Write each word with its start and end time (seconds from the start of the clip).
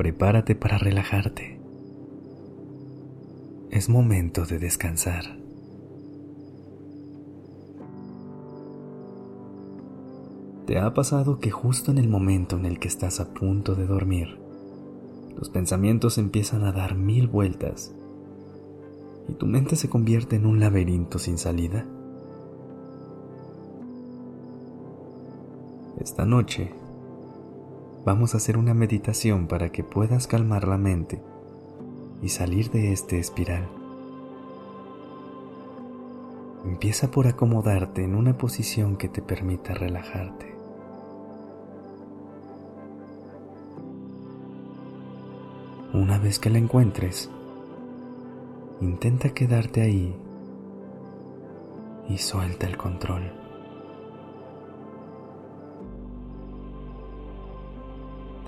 Prepárate 0.00 0.54
para 0.54 0.78
relajarte. 0.78 1.60
Es 3.70 3.90
momento 3.90 4.46
de 4.46 4.58
descansar. 4.58 5.36
¿Te 10.64 10.78
ha 10.78 10.94
pasado 10.94 11.38
que 11.38 11.50
justo 11.50 11.90
en 11.90 11.98
el 11.98 12.08
momento 12.08 12.56
en 12.56 12.64
el 12.64 12.78
que 12.78 12.88
estás 12.88 13.20
a 13.20 13.34
punto 13.34 13.74
de 13.74 13.86
dormir, 13.86 14.38
los 15.36 15.50
pensamientos 15.50 16.16
empiezan 16.16 16.64
a 16.64 16.72
dar 16.72 16.94
mil 16.94 17.28
vueltas 17.28 17.94
y 19.28 19.34
tu 19.34 19.44
mente 19.44 19.76
se 19.76 19.90
convierte 19.90 20.36
en 20.36 20.46
un 20.46 20.60
laberinto 20.60 21.18
sin 21.18 21.36
salida? 21.36 21.84
Esta 26.00 26.24
noche 26.24 26.79
vamos 28.04 28.34
a 28.34 28.38
hacer 28.38 28.56
una 28.56 28.74
meditación 28.74 29.46
para 29.46 29.70
que 29.70 29.84
puedas 29.84 30.26
calmar 30.26 30.66
la 30.66 30.78
mente 30.78 31.20
y 32.22 32.28
salir 32.28 32.70
de 32.70 32.92
este 32.92 33.18
espiral. 33.18 33.68
Empieza 36.64 37.10
por 37.10 37.26
acomodarte 37.26 38.04
en 38.04 38.14
una 38.14 38.36
posición 38.36 38.96
que 38.96 39.08
te 39.08 39.22
permita 39.22 39.74
relajarte. 39.74 40.54
Una 45.92 46.18
vez 46.18 46.38
que 46.38 46.50
la 46.50 46.58
encuentres, 46.58 47.30
intenta 48.80 49.30
quedarte 49.30 49.80
ahí 49.80 50.14
y 52.08 52.18
suelta 52.18 52.66
el 52.66 52.76
control. 52.76 53.39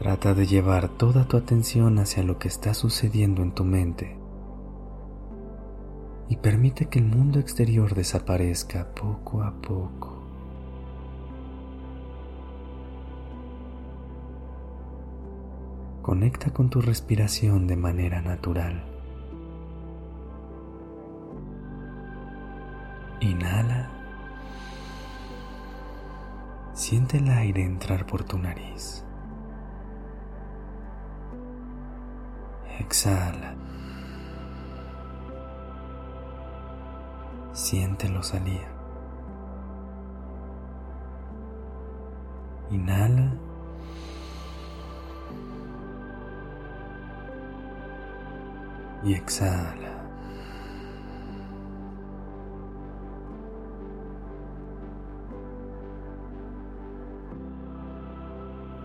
Trata 0.03 0.34
de 0.34 0.47
llevar 0.47 0.89
toda 0.89 1.28
tu 1.28 1.36
atención 1.36 2.00
hacia 2.00 2.25
lo 2.25 2.36
que 2.36 2.48
está 2.48 2.75
sucediendo 2.75 3.41
en 3.41 3.53
tu 3.53 3.62
mente 3.62 4.17
y 6.28 6.39
permite 6.39 6.86
que 6.86 6.98
el 6.98 7.05
mundo 7.05 7.39
exterior 7.39 7.94
desaparezca 7.94 8.92
poco 8.97 9.44
a 9.44 9.53
poco. 9.53 10.25
Conecta 16.03 16.50
con 16.50 16.69
tu 16.69 16.81
respiración 16.81 17.69
de 17.69 17.77
manera 17.77 18.20
natural. 18.22 18.83
Inhala. 23.20 23.89
Siente 26.72 27.19
el 27.19 27.31
aire 27.31 27.62
entrar 27.62 28.05
por 28.05 28.25
tu 28.25 28.37
nariz. 28.37 29.05
Exhala. 32.93 33.55
Siéntelo 37.55 38.23
salir. 38.23 38.67
Inhala. 42.71 43.33
Y 49.03 49.15
exhala. 49.15 50.05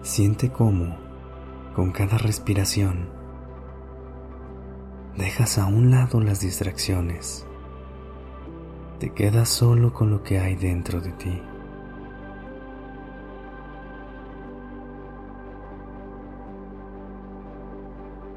Siente 0.02 0.50
cómo, 0.50 0.96
con 1.76 1.92
cada 1.92 2.18
respiración, 2.18 3.17
Dejas 5.18 5.58
a 5.58 5.66
un 5.66 5.90
lado 5.90 6.22
las 6.22 6.42
distracciones. 6.42 7.44
Te 9.00 9.14
quedas 9.14 9.50
solo 9.50 9.92
con 9.92 10.12
lo 10.12 10.22
que 10.22 10.38
hay 10.38 10.56
dentro 10.56 11.02
de 11.02 11.12
ti. 11.14 11.42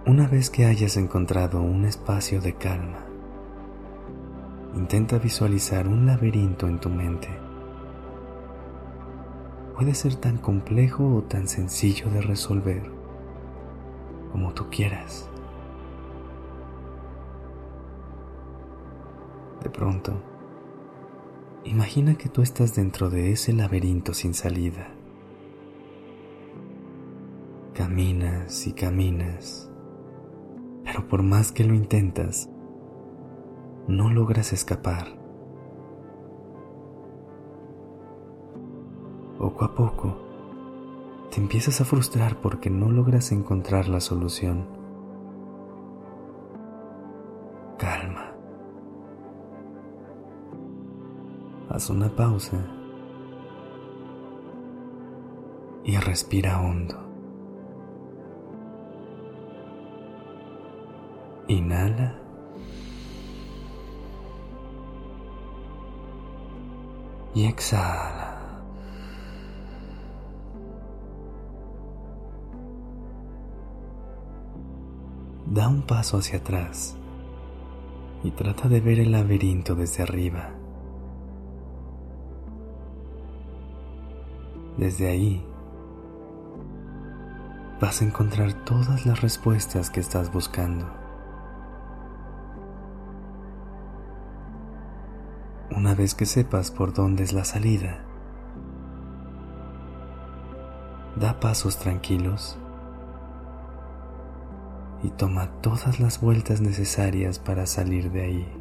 Una 0.07 0.27
vez 0.27 0.49
que 0.49 0.65
hayas 0.65 0.97
encontrado 0.97 1.61
un 1.61 1.85
espacio 1.85 2.41
de 2.41 2.55
calma, 2.55 3.05
intenta 4.75 5.19
visualizar 5.19 5.87
un 5.87 6.07
laberinto 6.07 6.67
en 6.67 6.81
tu 6.81 6.89
mente. 6.89 7.29
Puede 9.77 9.95
ser 9.95 10.15
tan 10.15 10.39
complejo 10.39 11.17
o 11.17 11.23
tan 11.25 11.47
sencillo 11.47 12.09
de 12.09 12.23
resolver 12.23 12.91
como 14.33 14.55
tú 14.55 14.71
quieras. 14.71 15.30
Pronto, 19.73 20.13
imagina 21.65 22.17
que 22.17 22.29
tú 22.29 22.43
estás 22.43 22.75
dentro 22.75 23.09
de 23.09 23.33
ese 23.33 23.53
laberinto 23.53 24.15
sin 24.15 24.35
salida. 24.35 24.89
Caminas 27.75 28.67
y 28.67 28.73
caminas, 28.73 29.71
pero 30.85 31.07
por 31.09 31.23
más 31.23 31.53
que 31.53 31.65
lo 31.65 31.75
intentas, 31.75 32.51
no 33.87 34.11
logras 34.11 34.53
escapar. 34.53 35.07
Poco 39.39 39.65
a 39.65 39.75
poco, 39.75 40.19
te 41.31 41.41
empiezas 41.41 41.81
a 41.81 41.85
frustrar 41.85 42.41
porque 42.41 42.71
no 42.71 42.91
logras 42.91 43.33
encontrar 43.33 43.89
la 43.89 44.01
solución. 44.01 44.80
Haz 51.81 51.89
una 51.89 52.15
pausa 52.15 52.59
y 55.83 55.97
respira 55.97 56.61
hondo. 56.61 56.95
Inhala. 61.49 62.17
Y 67.35 67.47
exhala. 67.47 68.61
Da 75.47 75.67
un 75.67 75.81
paso 75.87 76.19
hacia 76.19 76.41
atrás 76.41 76.95
y 78.23 78.33
trata 78.33 78.69
de 78.69 78.81
ver 78.81 79.01
el 79.01 79.13
laberinto 79.13 79.75
desde 79.75 80.03
arriba. 80.03 80.60
Desde 84.81 85.09
ahí 85.09 85.47
vas 87.83 88.01
a 88.01 88.07
encontrar 88.07 88.55
todas 88.65 89.05
las 89.05 89.21
respuestas 89.21 89.91
que 89.91 90.01
estás 90.01 90.33
buscando. 90.33 90.87
Una 95.77 95.95
vez 95.95 96.15
que 96.15 96.25
sepas 96.25 96.71
por 96.71 96.95
dónde 96.95 97.25
es 97.25 97.35
la 97.35 97.45
salida, 97.45 98.07
da 101.17 101.39
pasos 101.41 101.77
tranquilos 101.77 102.59
y 105.03 105.11
toma 105.11 105.61
todas 105.61 106.01
las 106.01 106.23
vueltas 106.23 106.63
necesarias 106.63 107.39
para 107.39 107.67
salir 107.67 108.11
de 108.13 108.23
ahí. 108.23 108.60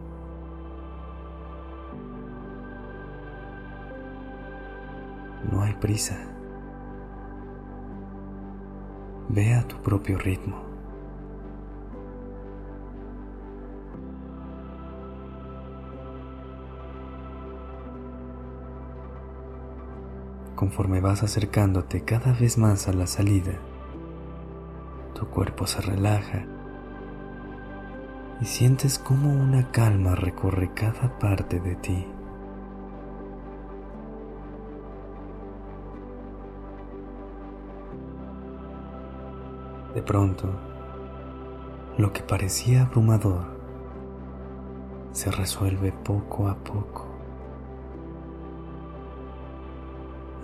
No 5.51 5.63
hay 5.63 5.73
prisa. 5.73 6.17
Ve 9.29 9.53
a 9.53 9.67
tu 9.67 9.77
propio 9.77 10.17
ritmo. 10.17 10.69
Conforme 20.55 20.99
vas 20.99 21.23
acercándote 21.23 22.03
cada 22.03 22.33
vez 22.33 22.57
más 22.57 22.87
a 22.87 22.93
la 22.93 23.07
salida, 23.07 23.53
Tu 25.13 25.25
cuerpo 25.27 25.67
se 25.67 25.81
relaja 25.81 26.45
y 28.41 28.45
sientes 28.45 28.99
como 28.99 29.33
una 29.33 29.69
calma 29.71 30.15
recorre 30.15 30.73
cada 30.73 31.19
parte 31.19 31.59
de 31.59 31.75
ti. 31.75 32.18
De 39.93 40.03
pronto, 40.03 40.47
lo 41.97 42.13
que 42.13 42.21
parecía 42.21 42.83
abrumador 42.83 43.45
se 45.11 45.31
resuelve 45.31 45.91
poco 45.91 46.47
a 46.47 46.55
poco. 46.55 47.07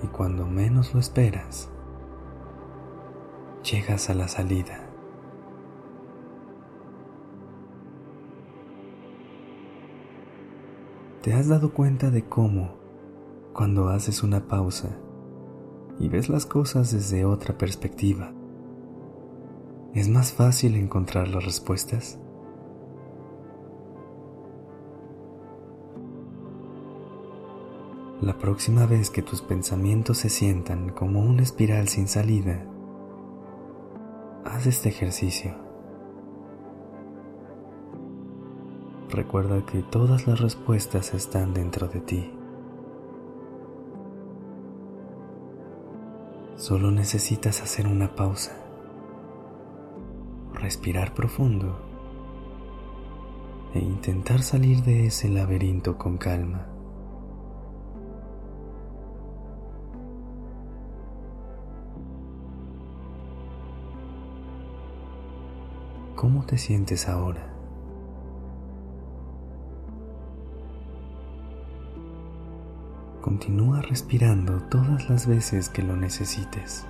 Y 0.03 0.07
cuando 0.07 0.45
menos 0.45 0.93
lo 0.93 0.99
esperas, 0.99 1.69
llegas 3.63 4.09
a 4.09 4.15
la 4.15 4.27
salida. 4.27 4.89
¿Te 11.21 11.33
has 11.33 11.47
dado 11.47 11.73
cuenta 11.73 12.11
de 12.11 12.23
cómo, 12.23 12.75
cuando 13.53 13.89
haces 13.89 14.21
una 14.21 14.47
pausa 14.47 14.97
y 15.99 16.09
ves 16.09 16.29
las 16.29 16.45
cosas 16.45 16.91
desde 16.91 17.25
otra 17.25 17.57
perspectiva, 17.57 18.31
es 19.95 20.09
más 20.09 20.33
fácil 20.33 20.75
encontrar 20.75 21.29
las 21.29 21.45
respuestas? 21.45 22.19
La 28.21 28.37
próxima 28.37 28.85
vez 28.85 29.09
que 29.09 29.21
tus 29.21 29.41
pensamientos 29.41 30.17
se 30.17 30.29
sientan 30.29 30.89
como 30.89 31.21
una 31.21 31.43
espiral 31.43 31.87
sin 31.87 32.09
salida, 32.09 32.65
haz 34.43 34.65
este 34.67 34.89
ejercicio. 34.89 35.55
Recuerda 39.09 39.65
que 39.65 39.81
todas 39.81 40.27
las 40.27 40.41
respuestas 40.41 41.13
están 41.13 41.53
dentro 41.53 41.87
de 41.87 42.01
ti. 42.01 42.31
Solo 46.57 46.91
necesitas 46.91 47.61
hacer 47.61 47.87
una 47.87 48.15
pausa, 48.15 48.64
respirar 50.65 51.13
profundo 51.13 51.79
e 53.75 53.77
intentar 53.77 54.41
salir 54.41 54.81
de 54.81 55.05
ese 55.05 55.29
laberinto 55.29 55.95
con 55.95 56.17
calma. 56.17 56.65
¿Cómo 66.15 66.43
te 66.47 66.57
sientes 66.57 67.07
ahora? 67.07 67.53
Continúa 73.21 73.83
respirando 73.83 74.63
todas 74.63 75.11
las 75.11 75.27
veces 75.27 75.69
que 75.69 75.83
lo 75.83 75.95
necesites. 75.95 76.87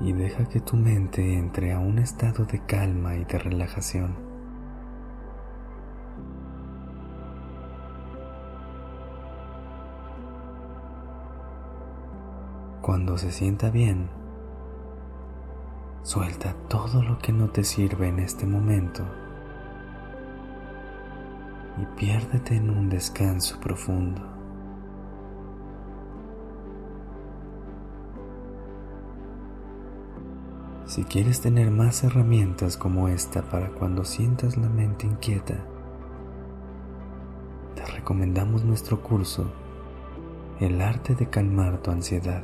Y 0.00 0.12
deja 0.12 0.44
que 0.44 0.60
tu 0.60 0.76
mente 0.76 1.34
entre 1.34 1.72
a 1.72 1.78
un 1.78 1.98
estado 1.98 2.44
de 2.44 2.60
calma 2.64 3.16
y 3.16 3.24
de 3.24 3.38
relajación. 3.38 4.14
Cuando 12.82 13.18
se 13.18 13.32
sienta 13.32 13.70
bien, 13.70 14.08
Suelta 16.06 16.54
todo 16.68 17.02
lo 17.02 17.18
que 17.18 17.32
no 17.32 17.48
te 17.48 17.64
sirve 17.64 18.06
en 18.06 18.20
este 18.20 18.46
momento 18.46 19.02
y 21.82 21.84
piérdete 21.98 22.54
en 22.54 22.70
un 22.70 22.88
descanso 22.88 23.58
profundo. 23.58 24.35
Si 30.96 31.04
quieres 31.04 31.42
tener 31.42 31.70
más 31.70 32.04
herramientas 32.04 32.78
como 32.78 33.08
esta 33.08 33.42
para 33.42 33.68
cuando 33.68 34.02
sientas 34.02 34.56
la 34.56 34.70
mente 34.70 35.06
inquieta, 35.06 35.56
te 37.74 37.84
recomendamos 37.84 38.64
nuestro 38.64 39.02
curso 39.02 39.52
El 40.58 40.80
arte 40.80 41.14
de 41.14 41.28
calmar 41.28 41.82
tu 41.82 41.90
ansiedad 41.90 42.42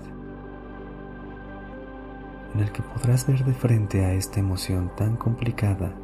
en 2.53 2.61
el 2.61 2.71
que 2.73 2.83
podrás 2.83 3.27
ver 3.27 3.43
de 3.43 3.55
frente 3.55 4.05
a 4.05 4.13
esta 4.13 4.41
emoción 4.41 4.93
tan 4.97 5.17
complicada 5.17 5.95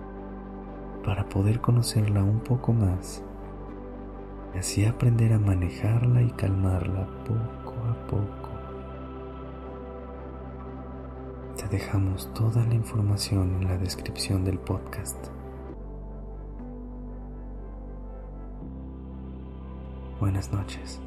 para 1.05 1.29
poder 1.29 1.61
conocerla 1.61 2.25
un 2.25 2.41
poco 2.41 2.73
más 2.73 3.23
y 4.55 4.59
así 4.59 4.87
aprender 4.87 5.35
a 5.35 5.39
manejarla 5.39 6.23
y 6.23 6.31
calmarla 6.31 7.09
poco 7.27 7.75
a 7.91 8.06
poco. 8.06 8.57
Te 11.58 11.66
dejamos 11.66 12.32
toda 12.34 12.64
la 12.66 12.75
información 12.75 13.56
en 13.56 13.64
la 13.64 13.76
descripción 13.76 14.44
del 14.44 14.60
podcast. 14.60 15.26
Buenas 20.20 20.52
noches. 20.52 21.00